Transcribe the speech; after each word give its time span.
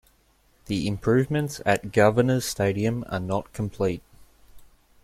The 0.65 0.87
improvements 0.87 1.61
at 1.63 1.91
Governors 1.91 2.43
Stadium 2.45 3.05
are 3.07 3.19
not 3.19 3.53
complete. 3.53 4.01